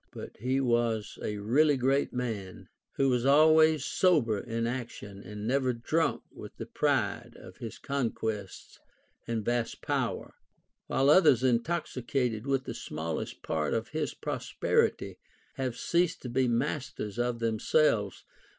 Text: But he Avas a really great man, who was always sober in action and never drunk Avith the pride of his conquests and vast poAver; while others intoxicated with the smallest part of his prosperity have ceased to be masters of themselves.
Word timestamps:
But 0.11 0.37
he 0.37 0.57
Avas 0.59 1.21
a 1.23 1.37
really 1.37 1.77
great 1.77 2.11
man, 2.11 2.69
who 2.93 3.09
was 3.09 3.23
always 3.23 3.85
sober 3.85 4.39
in 4.39 4.65
action 4.65 5.21
and 5.21 5.45
never 5.45 5.73
drunk 5.73 6.23
Avith 6.35 6.55
the 6.57 6.65
pride 6.65 7.37
of 7.39 7.57
his 7.57 7.77
conquests 7.77 8.79
and 9.27 9.45
vast 9.45 9.83
poAver; 9.83 10.31
while 10.87 11.07
others 11.11 11.43
intoxicated 11.43 12.47
with 12.47 12.63
the 12.63 12.73
smallest 12.73 13.43
part 13.43 13.75
of 13.75 13.89
his 13.89 14.15
prosperity 14.15 15.19
have 15.53 15.77
ceased 15.77 16.23
to 16.23 16.29
be 16.29 16.47
masters 16.47 17.19
of 17.19 17.37
themselves. 17.37 18.25